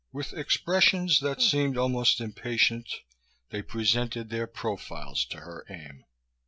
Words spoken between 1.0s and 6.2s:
that seemed almost impatient they presented their profiles to her aim.